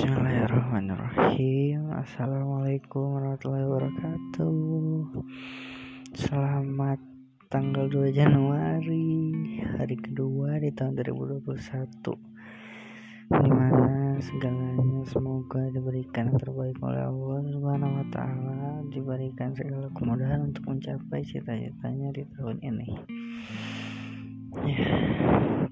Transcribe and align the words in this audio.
Bismillahirrahmanirrahim. 0.00 1.92
Assalamualaikum 1.92 3.20
warahmatullahi 3.20 3.68
wabarakatuh. 3.68 5.12
Selamat 6.16 6.96
tanggal 7.52 7.84
2 7.84 8.08
Januari 8.08 9.36
Hari 9.60 10.00
kedua 10.00 10.56
di 10.56 10.72
tahun 10.72 11.04
2021 11.04 11.52
Di 13.28 13.50
mana 13.52 14.16
segalanya 14.24 15.04
semoga 15.04 15.68
diberikan 15.68 16.32
yang 16.32 16.40
terbaik 16.48 16.80
oleh 16.80 17.04
Allah 17.04 17.44
Subhanahu 17.52 18.00
wa 18.00 18.06
ta'ala 18.08 18.80
Diberikan 18.88 19.52
segala 19.52 19.92
kemudahan 19.92 20.48
untuk 20.48 20.64
mencapai 20.64 21.20
cita-citanya 21.28 22.08
di 22.16 22.24
tahun 22.40 22.56
ini. 22.64 22.88
Ya 24.64 25.68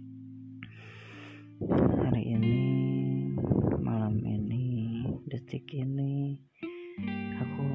detik 5.38 5.70
ini 5.70 6.34
aku 7.38 7.70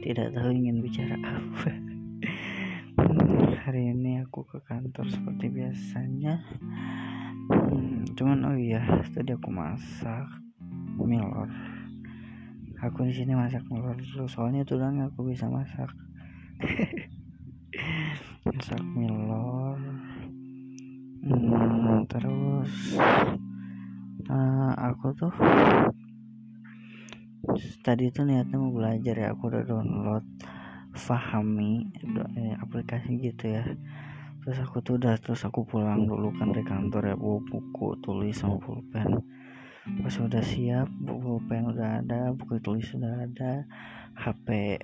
tidak 0.00 0.32
tahu 0.32 0.56
ingin 0.56 0.80
bicara 0.80 1.20
apa. 1.20 1.76
Hari 3.68 3.92
ini 3.92 4.24
aku 4.24 4.48
ke 4.48 4.64
kantor 4.64 5.04
seperti 5.12 5.52
biasanya. 5.52 6.40
Hmm, 7.52 8.08
cuman 8.16 8.48
oh 8.48 8.56
iya 8.56 8.80
tadi 9.12 9.36
aku 9.36 9.52
masak 9.52 10.24
milor 10.96 11.52
aku 12.80 13.04
di 13.04 13.12
sini 13.12 13.36
masak 13.36 13.60
milor 13.68 14.00
dulu 14.00 14.24
soalnya 14.32 14.64
doang 14.64 14.96
aku 15.12 15.28
bisa 15.28 15.44
masak. 15.52 15.92
Masak 18.48 18.80
milor 18.96 19.76
hmm, 21.20 22.08
terus 22.08 22.96
aku 24.90 25.06
tuh. 25.14 25.32
Tadi 27.80 28.12
tuh 28.12 28.26
niatnya 28.26 28.58
mau 28.58 28.74
belajar 28.74 29.14
ya 29.16 29.32
aku 29.32 29.48
udah 29.48 29.62
download 29.64 30.26
Fahami 30.90 31.86
eh, 32.36 32.54
aplikasi 32.58 33.14
gitu 33.22 33.54
ya. 33.54 33.62
Terus 34.42 34.58
aku 34.66 34.82
tuh 34.82 34.98
udah 34.98 35.14
terus 35.22 35.46
aku 35.46 35.62
pulang 35.62 36.04
dulu 36.04 36.34
kan 36.34 36.50
dari 36.50 36.66
kantor 36.66 37.14
ya 37.14 37.16
bawa 37.16 37.38
buku 37.46 37.88
tulis 38.02 38.34
sama 38.34 38.58
pulpen. 38.58 39.22
Pas 40.02 40.14
udah 40.18 40.42
siap 40.42 40.90
pulpen 41.06 41.70
udah 41.70 42.02
ada 42.02 42.34
buku 42.34 42.58
tulis 42.58 42.84
sudah 42.90 43.24
ada 43.24 43.64
HP 44.18 44.78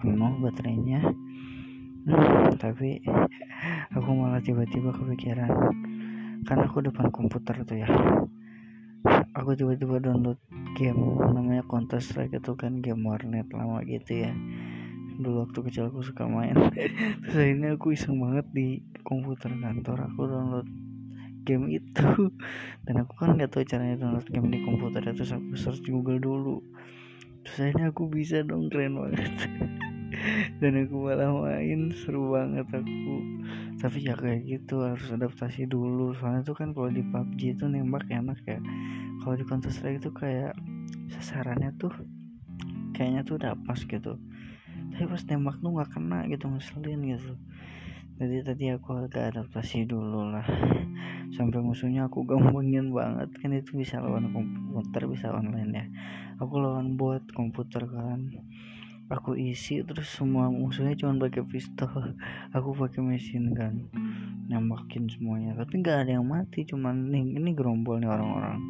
penuh 0.00 0.32
baterainya. 0.40 1.04
Hmm, 2.00 2.56
tapi 2.56 3.04
aku 3.92 4.10
malah 4.16 4.40
tiba-tiba 4.40 4.88
kepikiran 4.96 5.52
karena 6.48 6.64
aku 6.64 6.80
depan 6.80 7.12
komputer 7.12 7.60
tuh 7.68 7.76
ya 7.76 7.88
aku 9.34 9.54
tiba-tiba 9.54 10.02
download 10.02 10.38
game 10.74 11.18
namanya 11.18 11.62
Counter 11.66 12.02
Strike 12.02 12.34
itu 12.34 12.52
kan 12.58 12.82
game 12.82 13.06
warnet 13.06 13.46
lama 13.54 13.82
gitu 13.86 14.26
ya. 14.26 14.32
Dulu 15.20 15.46
waktu 15.46 15.58
kecil 15.68 15.92
aku 15.92 16.02
suka 16.02 16.26
main. 16.26 16.56
Terus 17.22 17.36
akhirnya 17.36 17.76
aku 17.76 17.94
iseng 17.94 18.18
banget 18.18 18.46
di 18.50 18.82
komputer 19.06 19.52
kantor 19.54 20.10
aku 20.10 20.20
download 20.26 20.68
game 21.46 21.70
itu. 21.70 22.32
Dan 22.84 22.94
aku 23.06 23.12
kan 23.20 23.38
nggak 23.38 23.50
tahu 23.54 23.62
caranya 23.68 24.02
download 24.02 24.26
game 24.26 24.48
di 24.50 24.58
komputer 24.66 25.02
terus 25.04 25.30
aku 25.30 25.54
search 25.54 25.84
Google 25.86 26.18
dulu. 26.18 26.58
Terus 27.46 27.56
akhirnya 27.70 27.92
aku 27.94 28.10
bisa 28.10 28.42
dong 28.42 28.66
keren 28.72 28.98
banget. 28.98 29.30
Dan 30.60 30.72
aku 30.84 30.96
malah 31.06 31.30
main 31.30 31.94
seru 31.94 32.34
banget 32.34 32.66
aku 32.72 33.14
tapi 33.80 34.04
ya 34.04 34.12
kayak 34.12 34.44
gitu 34.44 34.84
harus 34.84 35.08
adaptasi 35.08 35.64
dulu. 35.64 36.12
Soalnya 36.20 36.44
tuh 36.44 36.52
kan 36.52 36.76
kalau 36.76 36.92
di 36.92 37.00
PUBG 37.00 37.56
itu 37.56 37.64
nembak 37.64 38.04
enak 38.12 38.38
ya 38.44 38.60
kalau 39.20 39.34
di 39.36 39.44
Counter 39.44 39.72
Strike 39.72 40.00
itu 40.00 40.10
kayak 40.12 40.56
sasarannya 41.12 41.72
tuh 41.76 41.92
kayaknya 42.96 43.24
tuh 43.24 43.40
udah 43.40 43.56
pas 43.64 43.80
gitu. 43.80 44.16
Tapi 44.92 45.04
pas 45.08 45.22
nembak 45.28 45.56
tuh 45.60 45.70
nggak 45.72 45.90
kena 45.92 46.28
gitu 46.28 46.44
ngeselin 46.48 47.00
gitu. 47.16 47.32
Jadi 48.20 48.36
tadi 48.44 48.64
aku 48.68 49.08
agak 49.08 49.32
adaptasi 49.32 49.88
dulu 49.88 50.28
lah. 50.28 50.44
Sampai 51.36 51.64
musuhnya 51.64 52.04
aku 52.08 52.28
gampangin 52.28 52.92
banget. 52.92 53.32
Kan 53.40 53.56
itu 53.56 53.80
bisa 53.80 53.96
lawan 53.96 54.28
komputer 54.28 55.08
bisa 55.08 55.32
online 55.32 55.72
ya. 55.72 55.84
Aku 56.36 56.60
lawan 56.60 57.00
bot 57.00 57.24
komputer 57.32 57.88
kan 57.88 58.28
aku 59.10 59.34
isi 59.34 59.82
terus 59.82 60.06
semua 60.06 60.46
musuhnya 60.46 60.94
cuma 60.94 61.18
pakai 61.26 61.42
pistol. 61.42 61.90
Aku 62.56 62.70
pakai 62.78 63.02
mesin 63.02 63.50
gun 63.50 63.90
nembakin 64.46 65.10
semuanya. 65.10 65.58
Tapi 65.58 65.82
nggak 65.82 66.06
ada 66.06 66.12
yang 66.22 66.26
mati 66.26 66.62
cuman 66.62 67.10
nih 67.10 67.42
ini 67.42 67.50
gerombol 67.50 67.98
nih 67.98 68.06
orang-orang. 68.06 68.62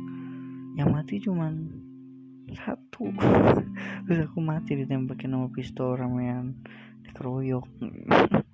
Yang 0.81 0.89
mati 0.89 1.15
cuman 1.21 1.53
satu. 2.57 3.13
Terus 4.09 4.19
aku 4.27 4.41
mati 4.41 4.81
ditembakin 4.81 5.37
sama 5.37 5.49
pistol 5.53 5.95
ramean 5.95 6.57
dikeroyok. 7.05 7.69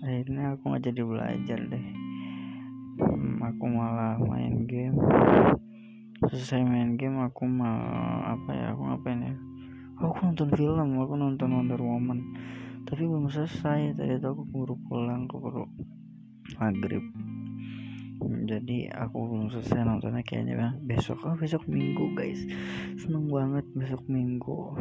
Akhirnya 0.00 0.56
aku 0.56 0.62
nggak 0.72 0.84
jadi 0.90 1.02
belajar 1.04 1.58
deh. 1.68 1.86
Hmm, 3.00 3.40
aku 3.40 3.64
malah 3.68 4.20
main 4.20 4.68
game 4.68 4.96
selesai 6.28 6.60
main 6.68 7.00
game 7.00 7.16
aku 7.24 7.48
mau 7.48 7.80
apa 8.28 8.50
ya 8.52 8.76
aku 8.76 8.82
ngapain 8.92 9.24
ya? 9.24 9.34
Aku 10.04 10.16
nonton 10.20 10.48
film 10.52 11.00
aku 11.00 11.14
nonton 11.16 11.48
Wonder 11.48 11.80
Woman. 11.80 12.20
Tapi 12.84 13.08
belum 13.08 13.32
selesai 13.32 13.96
tadi 13.96 14.20
itu 14.20 14.26
aku 14.28 14.44
buru 14.44 14.76
pulang 14.84 15.24
aku 15.24 15.36
baru 15.40 15.64
maghrib. 16.60 17.04
Jadi 18.20 18.92
aku 18.92 19.16
belum 19.16 19.48
selesai 19.48 19.80
nontonnya 19.80 20.20
kayaknya 20.20 20.60
bang. 20.60 20.74
Besok 20.84 21.24
oh 21.24 21.36
besok 21.40 21.64
minggu 21.64 22.12
guys. 22.12 22.44
Seneng 23.00 23.32
banget 23.32 23.64
besok 23.72 24.04
minggu. 24.04 24.76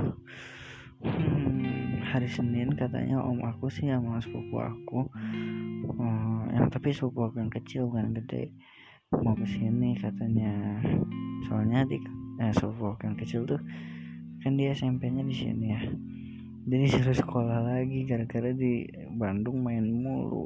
Hmm, 0.99 2.03
hari 2.03 2.27
Senin 2.27 2.75
katanya 2.75 3.23
om 3.23 3.39
aku 3.47 3.71
sih 3.71 3.87
sama 3.87 4.19
sepupu 4.19 4.59
aku. 4.59 5.07
Oh, 5.87 6.43
yang 6.51 6.67
tapi 6.67 6.91
sepupu 6.91 7.31
aku 7.31 7.39
yang 7.39 7.51
kecil 7.51 7.87
bukan 7.87 8.11
gede 8.11 8.51
mau 9.09 9.33
ke 9.33 9.45
sini 9.45 9.97
katanya. 9.97 10.53
Soalnya 11.49 11.81
di 11.89 11.97
eh 12.39 12.53
yang 12.53 13.15
kecil 13.17 13.43
tuh 13.43 13.59
kan 14.39 14.55
dia 14.55 14.71
SMP-nya 14.71 15.25
di 15.25 15.35
sini 15.35 15.65
ya. 15.73 15.81
Jadi 16.69 16.85
suruh 16.93 17.17
sekolah 17.17 17.59
lagi 17.65 18.05
gara-gara 18.05 18.53
di 18.53 18.85
Bandung 19.17 19.65
main 19.65 19.89
mulu. 19.89 20.45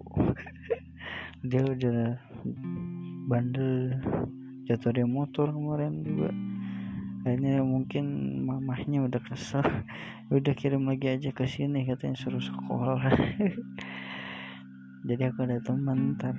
Dia 1.44 1.68
udah 1.68 2.16
bandel 3.28 4.00
jatuh 4.64 4.96
dari 4.96 5.04
motor 5.04 5.52
kemarin 5.52 6.08
juga. 6.08 6.32
Akhirnya 7.28 7.60
mungkin 7.68 8.06
mamahnya 8.48 9.04
udah 9.04 9.22
kesel. 9.28 9.64
Udah 10.34 10.56
kirim 10.56 10.88
lagi 10.88 11.12
aja 11.12 11.36
ke 11.36 11.44
sini 11.44 11.84
katanya 11.84 12.16
suruh 12.16 12.40
sekolah. 12.40 13.04
Jadi 15.08 15.24
aku 15.28 15.44
ada 15.44 15.60
teman 15.60 16.16
ntar 16.16 16.32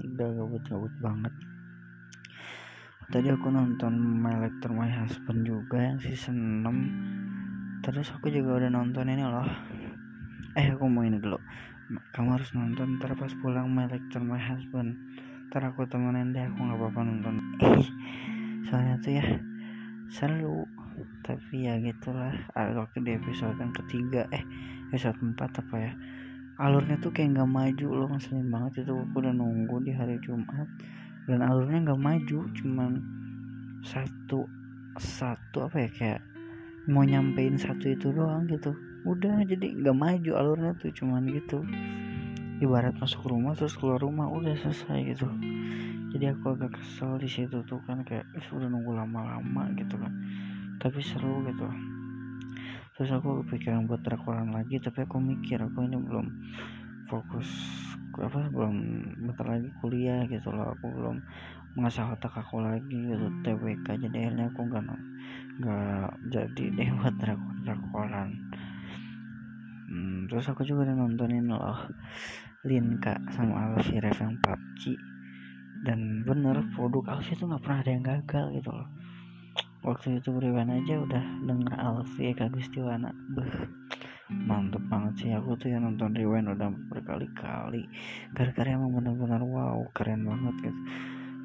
udah 0.00 0.28
gabut-gabut 0.40 0.94
banget 1.04 1.34
tadi 3.10 3.26
aku 3.26 3.50
nonton 3.50 3.98
My 3.98 4.38
Lecter 4.38 4.70
My 4.70 4.86
Husband 4.86 5.42
juga 5.42 5.82
yang 5.82 5.98
season 5.98 6.62
6 6.62 7.82
terus 7.82 8.06
aku 8.14 8.30
juga 8.30 8.62
udah 8.62 8.70
nonton 8.70 9.10
ini 9.10 9.26
loh. 9.26 9.50
Eh 10.54 10.70
aku 10.70 10.86
mau 10.86 11.02
ini 11.02 11.18
dulu. 11.18 11.34
Kamu 12.14 12.38
harus 12.38 12.54
nonton 12.54 13.02
ntar 13.02 13.18
pas 13.18 13.34
pulang 13.42 13.66
My 13.66 13.90
Lecter 13.90 14.22
My 14.22 14.38
Husband. 14.38 14.94
Ntar 15.50 15.74
aku 15.74 15.90
temenin 15.90 16.30
deh 16.30 16.46
aku 16.46 16.58
nggak 16.62 16.78
apa-apa 16.78 17.00
nonton. 17.02 17.34
Soalnya 18.70 18.94
tuh 19.02 19.12
ya 19.18 19.26
seru. 20.06 20.70
Tapi 21.26 21.66
ya 21.66 21.82
gitulah 21.82 22.34
waktu 22.54 23.02
di 23.02 23.18
episode 23.18 23.58
yang 23.58 23.74
ketiga 23.74 24.30
eh 24.30 24.46
episode 24.94 25.18
4 25.18 25.34
apa 25.34 25.76
ya. 25.82 25.92
Alurnya 26.62 26.94
tuh 27.02 27.10
kayak 27.10 27.34
nggak 27.34 27.50
maju 27.50 27.88
loh 27.90 28.08
ngeselin 28.14 28.54
banget 28.54 28.86
itu. 28.86 28.94
Aku 28.94 29.18
udah 29.18 29.34
nunggu 29.34 29.82
di 29.82 29.90
hari 29.90 30.14
Jumat 30.22 30.70
dan 31.30 31.46
alurnya 31.46 31.86
nggak 31.86 32.02
maju 32.02 32.38
cuman 32.58 32.98
satu 33.86 34.50
satu 34.98 35.70
apa 35.70 35.86
ya 35.86 35.90
kayak 35.94 36.20
mau 36.90 37.06
nyampein 37.06 37.54
satu 37.54 37.94
itu 37.94 38.10
doang 38.10 38.50
gitu. 38.50 38.74
Udah 39.06 39.46
jadi 39.46 39.78
nggak 39.78 39.96
maju 39.96 40.30
alurnya 40.34 40.74
tuh 40.82 40.90
cuman 40.90 41.30
gitu. 41.30 41.62
Ibarat 42.60 42.98
masuk 42.98 43.30
rumah 43.30 43.54
terus 43.54 43.78
keluar 43.78 44.02
rumah 44.02 44.26
udah 44.26 44.52
selesai 44.58 45.14
gitu. 45.14 45.30
Jadi 46.10 46.34
aku 46.34 46.58
agak 46.58 46.74
kesel 46.74 47.16
di 47.22 47.30
situ 47.30 47.62
tuh 47.64 47.78
kan 47.86 48.02
kayak 48.02 48.26
udah 48.50 48.66
nunggu 48.66 48.90
lama-lama 48.90 49.70
gitu 49.78 49.94
kan. 49.96 50.12
Tapi 50.82 50.98
seru 50.98 51.46
gitu. 51.46 51.70
Terus 52.98 53.16
aku 53.16 53.46
kepikiran 53.46 53.86
buat 53.86 54.02
rekoran 54.04 54.52
lagi 54.52 54.76
tapi 54.82 55.06
aku 55.06 55.22
mikir 55.22 55.62
aku 55.62 55.86
ini 55.86 55.96
belum 55.96 56.26
fokus 57.08 57.48
apa 58.18 58.50
belum 58.50 58.74
bentar 59.30 59.46
lagi 59.46 59.70
kuliah 59.78 60.26
gitu 60.26 60.50
loh. 60.50 60.74
Aku 60.74 60.86
belum 60.90 61.16
mengasah 61.78 62.10
otak 62.10 62.34
aku 62.34 62.58
lagi 62.58 63.14
gitu. 63.14 63.26
TWK 63.46 63.86
jadi 64.02 64.16
akhirnya 64.26 64.50
aku 64.50 64.60
nggak 64.66 64.84
nggak 65.60 66.10
jadi 66.32 66.64
deh 66.72 66.88
buat 66.98 67.16
rekoran 67.68 68.28
hmm, 69.90 70.30
terus 70.32 70.46
aku 70.48 70.64
juga 70.64 70.88
udah 70.88 70.96
nontonin 70.96 71.50
loh 71.50 71.90
Linka 72.64 73.16
sama 73.32 73.72
Alfie 73.72 74.00
Ref 74.00 74.20
yang 74.20 74.36
PUBG 74.36 74.82
dan 75.80 76.24
bener 76.28 76.60
produk 76.76 77.16
Alfi 77.16 77.32
itu 77.32 77.48
nggak 77.48 77.64
pernah 77.64 77.80
ada 77.80 77.90
yang 77.90 78.04
gagal 78.04 78.46
gitu 78.52 78.68
loh. 78.68 78.88
Waktu 79.80 80.20
itu 80.20 80.28
Rewan 80.36 80.68
aja 80.68 81.00
udah 81.00 81.24
denger 81.40 81.72
Alfi 81.80 82.36
Eka 82.36 82.52
Gustiwana. 82.52 83.16
Beh 83.32 83.48
mantep 84.30 84.82
banget 84.86 85.14
sih 85.18 85.30
aku 85.34 85.58
tuh 85.58 85.74
yang 85.74 85.82
nonton 85.84 86.14
Rewind 86.14 86.54
udah 86.54 86.70
berkali-kali. 86.90 87.82
Gara-gara 88.30 88.70
emang 88.70 88.94
bener-bener 88.94 89.42
wow 89.42 89.82
keren 89.90 90.22
banget 90.22 90.70
gitu. 90.70 90.80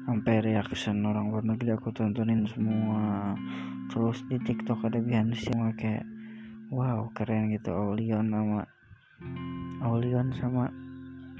Sampai 0.06 0.38
reaction 0.38 1.02
orang 1.02 1.34
luar 1.34 1.42
negeri 1.42 1.74
aku 1.74 1.90
tontonin 1.90 2.46
semua. 2.46 3.34
Terus 3.90 4.22
di 4.30 4.38
TikTok 4.38 4.86
ada 4.86 5.02
behind 5.02 5.34
semua 5.34 5.74
kayak 5.74 6.06
wow 6.70 7.10
keren 7.14 7.50
gitu 7.50 7.74
Aulion 7.74 8.30
sama 8.30 8.62
Aulion 9.82 10.30
sama 10.34 10.70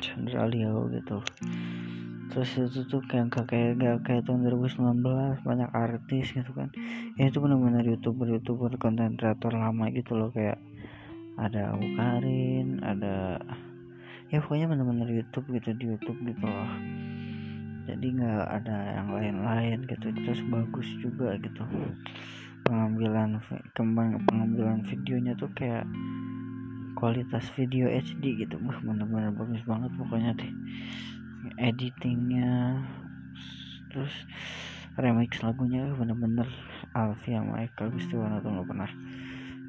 Chandra 0.02 0.44
Leo 0.50 0.90
gitu. 0.92 1.22
Terus 2.30 2.50
itu 2.58 2.84
tuh 2.90 3.00
kayak 3.06 3.32
kayak 3.32 3.80
kayak, 3.80 3.98
kayak 4.04 4.22
tahun 4.26 4.44
2019 4.44 5.40
banyak 5.46 5.70
artis 5.72 6.36
gitu 6.36 6.52
kan. 6.52 6.68
Ya 7.16 7.30
itu 7.30 7.38
benar-benar 7.40 7.86
youtuber 7.86 8.28
youtuber 8.28 8.74
konten 8.76 9.16
kreator 9.16 9.56
lama 9.56 9.88
gitu 9.94 10.18
loh 10.18 10.28
kayak 10.34 10.60
ada 11.36 11.76
Karin 11.76 12.80
ada 12.80 13.36
ya 14.32 14.42
pokoknya 14.42 14.66
bener-bener 14.72 15.08
YouTube 15.22 15.52
gitu 15.54 15.76
di 15.76 15.84
YouTube 15.92 16.18
gitu 16.24 16.44
loh. 16.44 16.72
Jadi 17.86 18.06
nggak 18.18 18.46
ada 18.50 18.76
yang 18.98 19.08
lain-lain 19.14 19.78
gitu 19.86 20.10
terus 20.10 20.40
bagus 20.50 20.88
juga 20.98 21.38
gitu. 21.38 21.62
Pengambilan 22.66 23.38
kembang 23.78 24.18
pengambilan 24.26 24.82
videonya 24.82 25.38
tuh 25.38 25.46
kayak 25.54 25.86
kualitas 26.98 27.46
video 27.54 27.86
HD 27.86 28.42
gitu. 28.42 28.58
Wah 28.66 28.80
bener-bener 28.82 29.30
bagus 29.30 29.62
banget 29.62 29.92
pokoknya 29.94 30.34
deh. 30.34 30.52
Editingnya 31.62 32.82
terus 33.92 34.12
remix 34.98 35.38
lagunya 35.44 35.86
bener-bener 35.94 36.48
Alfi 36.96 37.36
sama 37.36 37.62
Eka 37.62 37.86
Gustiwana 37.92 38.42
tuh 38.42 38.50
nggak 38.50 38.66
pernah 38.66 38.90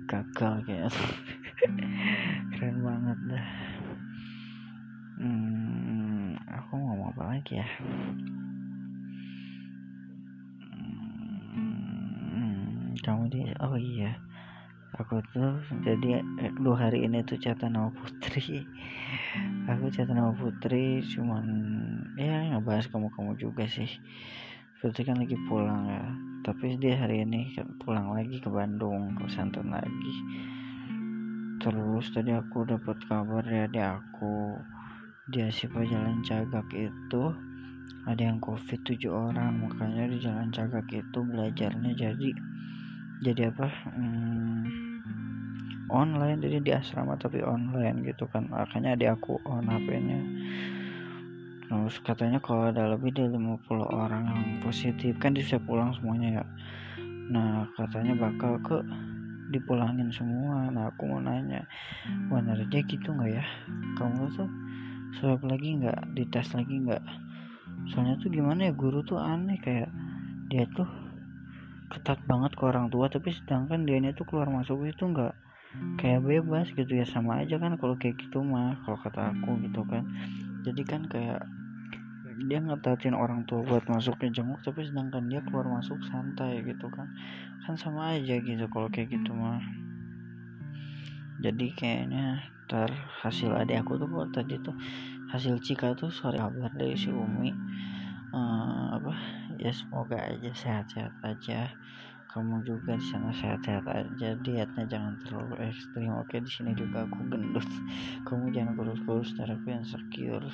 gagal 0.08 0.54
kayak 0.66 0.90
apa 7.18 7.34
lagi 7.34 7.58
ya? 7.58 7.66
Hmm, 12.30 12.94
kamu 13.02 13.24
di 13.34 13.42
oh 13.58 13.74
iya. 13.74 14.14
Aku 15.02 15.25
tuh 15.34 15.58
jadi 15.81 16.22
eh, 16.22 16.54
dua 16.62 16.78
hari 16.78 17.10
ini 17.10 17.25
tuh 17.25 17.42
catatan 17.42 17.74
sama 17.74 17.90
Putri. 17.90 18.62
Aku 19.66 19.90
catatan 19.90 20.14
sama 20.14 20.34
Putri 20.38 21.02
cuman 21.10 21.46
ya 22.22 22.54
ngebahas 22.54 22.86
kamu 22.86 23.10
kamu 23.10 23.34
juga 23.42 23.66
sih. 23.66 23.90
Putri 24.78 25.02
kan 25.02 25.18
lagi 25.18 25.42
pulang 25.50 25.90
ya. 25.90 26.06
Tapi 26.46 26.78
dia 26.78 27.02
hari 27.02 27.25
ini 27.25 27.50
pulang 27.81 28.14
lagi 28.14 28.38
ke 28.38 28.46
Bandung 28.46 29.18
ke 29.18 29.25
pesantren 29.25 29.74
lagi. 29.74 30.14
Terus 31.66 32.14
tadi 32.14 32.30
aku 32.30 32.62
dapat 32.62 33.02
kabar 33.10 33.42
ya 33.42 33.66
di 33.66 33.81
aku 33.81 34.54
di 35.28 35.44
Asipa 35.44 35.84
Jalan 35.84 36.24
Cagak 36.24 36.72
itu 36.72 37.24
ada 38.08 38.22
yang 38.24 38.40
covid 38.40 38.80
tujuh 38.88 39.12
orang 39.12 39.60
makanya 39.68 40.08
di 40.08 40.24
Jalan 40.24 40.48
Cagak 40.56 40.88
itu 40.92 41.20
belajarnya 41.20 41.92
jadi 41.96 42.30
jadi 43.18 43.50
apa 43.50 43.68
hmm, 43.68 44.88
online. 45.90 46.40
Jadi 46.44 46.58
di 46.64 46.72
asrama 46.72 47.16
tapi 47.16 47.42
online 47.42 48.04
gitu 48.08 48.28
kan 48.32 48.48
makanya 48.48 48.96
di 48.96 49.08
aku 49.08 49.40
on 49.48 49.68
HP-nya 49.68 50.20
terus 51.68 52.00
katanya 52.00 52.40
kalau 52.40 52.72
ada 52.72 52.96
lebih 52.96 53.12
dari 53.12 53.28
50 53.28 53.68
orang 53.92 54.24
yang 54.32 54.64
positif 54.64 55.20
kan 55.20 55.36
bisa 55.36 55.60
pulang 55.60 55.92
semuanya 56.00 56.40
ya. 56.40 56.44
Nah 57.28 57.68
katanya 57.76 58.16
bakal 58.16 58.56
ke 58.64 58.80
dipulangin 59.52 60.08
semua. 60.16 60.72
Nah 60.72 60.88
aku 60.88 61.04
mau 61.12 61.20
nanya 61.20 61.68
benar 62.32 62.56
aja 62.56 62.80
gitu 62.80 63.12
nggak 63.12 63.36
ya? 63.36 63.44
Kamu 64.00 64.32
tuh 64.32 64.48
swab 65.15 65.42
lagi 65.48 65.80
nggak 65.80 66.13
dites 66.13 66.51
lagi 66.51 66.75
nggak. 66.83 67.04
Soalnya 67.94 68.19
tuh 68.19 68.30
gimana 68.30 68.68
ya 68.68 68.74
guru 68.75 69.00
tuh 69.07 69.19
aneh 69.19 69.57
kayak 69.63 69.88
dia 70.51 70.68
tuh 70.75 70.88
ketat 71.88 72.19
banget 72.27 72.51
ke 72.56 72.63
orang 72.68 72.92
tua 72.92 73.07
tapi 73.07 73.31
sedangkan 73.31 73.88
dia 73.88 74.12
tuh 74.12 74.27
keluar 74.27 74.51
masuk 74.51 74.83
itu 74.83 75.07
nggak 75.07 75.33
kayak 76.00 76.21
bebas 76.24 76.68
gitu 76.75 77.00
ya. 77.00 77.06
Sama 77.07 77.44
aja 77.44 77.56
kan 77.59 77.80
kalau 77.80 77.95
kayak 77.95 78.19
gitu 78.19 78.44
mah 78.44 78.75
kalau 78.83 79.00
kata 79.00 79.31
aku 79.31 79.63
gitu 79.63 79.81
kan. 79.88 80.04
Jadi 80.68 80.81
kan 80.83 81.07
kayak 81.07 81.48
dia 82.38 82.62
ngetatin 82.62 83.18
orang 83.18 83.50
tua 83.50 83.65
buat 83.65 83.89
masuk 83.89 84.21
ke 84.21 84.30
jenguk 84.30 84.62
tapi 84.62 84.86
sedangkan 84.86 85.25
dia 85.25 85.42
keluar 85.42 85.65
masuk 85.65 85.98
santai 86.06 86.62
gitu 86.62 86.92
kan. 86.94 87.09
Kan 87.65 87.80
sama 87.80 88.19
aja 88.19 88.38
gitu 88.38 88.68
kalau 88.69 88.92
kayak 88.94 89.09
gitu 89.09 89.33
mah. 89.33 89.63
Jadi 91.38 91.74
kayaknya 91.77 92.56
ter 92.68 92.92
hasil 93.24 93.56
adik 93.56 93.81
aku 93.81 93.96
tuh 93.96 94.12
buat 94.12 94.30
tadi 94.36 94.60
tuh 94.60 94.75
hasil 95.31 95.60
Cika 95.64 95.96
tuh 95.96 96.12
sore 96.12 96.40
kabar 96.40 96.72
dari 96.75 96.96
si 96.96 97.12
Umi. 97.12 97.52
Uh, 98.36 99.00
apa? 99.00 99.16
Ya 99.56 99.72
semoga 99.72 100.19
aja 100.19 100.52
sehat-sehat 100.52 101.16
aja. 101.24 101.72
Kamu 102.28 102.62
juga 102.68 103.00
di 103.00 103.06
sana 103.08 103.31
sehat-sehat 103.31 103.88
aja. 103.88 104.36
Dietnya 104.36 104.84
jangan 104.84 105.16
terlalu 105.24 105.72
ekstrim. 105.72 106.12
Oke 106.19 106.44
di 106.44 106.52
sini 106.52 106.75
juga 106.75 107.08
aku 107.08 107.24
gendut. 107.31 107.66
Kamu 108.28 108.52
jangan 108.52 108.75
kurus-kurus 108.75 109.31
ntar 109.40 109.52
aku 109.52 109.72
insecure 109.72 110.52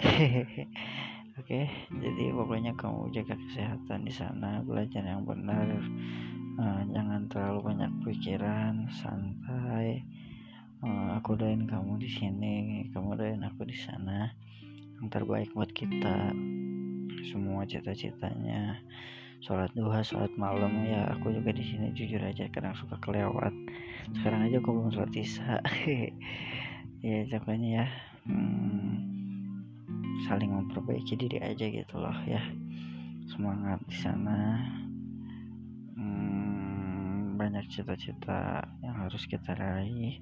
Oke, 1.40 1.72
jadi 1.88 2.24
pokoknya 2.36 2.76
kamu 2.76 3.16
jaga 3.16 3.32
kesehatan 3.32 4.04
di 4.04 4.12
sana, 4.12 4.60
belajar 4.60 5.00
yang 5.00 5.24
benar, 5.24 5.68
uh, 6.60 6.82
jangan 6.92 7.24
terlalu 7.32 7.72
banyak 7.72 7.92
pikiran, 8.04 8.84
santai. 8.92 10.04
Uh, 10.80 11.20
aku 11.20 11.36
doain 11.36 11.68
kamu 11.68 12.00
di 12.00 12.08
sini, 12.08 12.88
kamu 12.92 13.20
doain 13.20 13.44
aku 13.44 13.68
di 13.68 13.76
sana. 13.76 14.32
Yang 15.00 15.08
terbaik 15.12 15.50
buat 15.52 15.70
kita, 15.72 16.32
semua 17.28 17.68
cita-citanya. 17.68 18.80
Sholat 19.44 19.72
duha, 19.76 20.00
sholat 20.00 20.32
malam 20.40 20.84
ya. 20.84 21.08
Aku 21.16 21.32
juga 21.32 21.52
di 21.52 21.64
sini 21.64 21.92
jujur 21.92 22.20
aja 22.20 22.48
kadang 22.48 22.76
suka 22.76 22.96
kelewat. 23.00 23.52
Sekarang 24.16 24.48
aja 24.48 24.56
aku 24.60 24.72
belum 24.72 24.92
sholat 24.92 25.12
isya. 25.16 25.60
ya 27.04 27.18
pokoknya 27.28 27.68
ya. 27.84 27.86
Hmm, 28.28 29.10
saling 30.28 30.52
memperbaiki 30.52 31.16
diri 31.16 31.40
aja 31.40 31.64
gitu 31.64 31.96
loh 31.96 32.14
ya 32.28 32.38
semangat 33.30 33.80
di 33.88 33.96
sana 33.96 34.62
hmm, 35.96 37.40
banyak 37.40 37.64
cita-cita 37.72 38.62
yang 38.84 38.94
harus 39.06 39.24
kita 39.24 39.56
raih 39.56 40.20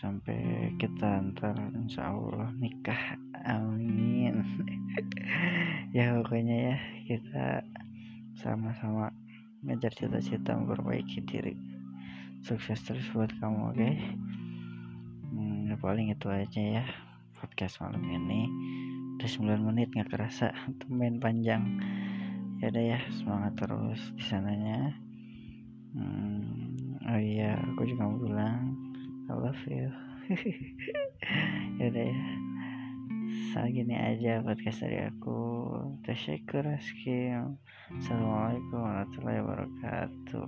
sampai 0.00 0.72
kita 0.80 1.20
ntar 1.32 1.56
insya 1.76 2.08
Allah 2.12 2.48
nikah. 2.56 3.18
Amin. 3.44 4.40
Ya 5.92 6.16
pokoknya 6.16 6.72
ya 6.72 6.76
kita 7.04 7.60
sama-sama 8.32 9.12
ngejar 9.60 9.92
cita-cita 9.92 10.56
memperbaiki 10.56 11.20
diri. 11.28 11.52
Sukses 12.40 12.80
terus 12.80 13.04
buat 13.12 13.28
kamu 13.36 13.60
oke? 13.60 13.76
Okay? 13.76 13.94
hmm, 15.28 15.68
ya 15.68 15.76
paling 15.76 16.08
itu 16.08 16.32
aja 16.32 16.80
ya 16.80 16.84
podcast 17.36 17.76
malam 17.84 18.00
ini. 18.08 18.48
Udah 19.20 19.28
9 19.28 19.68
menit 19.68 19.92
nggak 19.92 20.16
kerasa. 20.16 20.56
Main 20.88 21.20
panjang. 21.20 21.60
Ya 22.64 22.72
udah 22.72 22.84
ya 22.96 23.00
semangat 23.20 23.52
terus 23.60 24.00
di 24.16 24.24
sananya. 24.24 24.96
Hmm, 25.92 26.72
oh 27.04 27.20
iya 27.20 27.60
aku 27.60 27.84
juga 27.84 28.08
mau 28.08 28.16
bilang 28.16 28.71
I 29.32 29.34
love 29.34 29.64
you. 29.66 29.88
Ya 31.80 31.88
udah 31.88 32.04
ya. 32.04 32.24
Segini 33.56 33.96
aja 33.96 34.44
podcast 34.44 34.84
dari 34.84 35.08
aku. 35.08 35.40
Tasyakur 36.04 36.68
Assalamualaikum 37.96 38.76
warahmatullahi 38.76 39.40
wabarakatuh 39.40 40.46